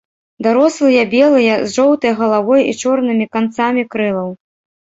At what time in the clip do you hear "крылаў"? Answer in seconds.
3.93-4.29